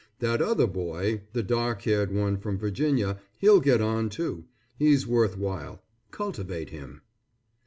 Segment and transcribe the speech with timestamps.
[0.17, 4.45] That other boy, the dark haired one from Virginia, he'll get on too;
[4.79, 7.01] he's worth while, cultivate him.